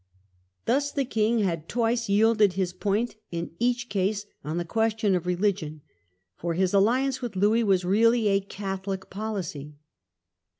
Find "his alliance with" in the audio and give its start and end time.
6.55-7.35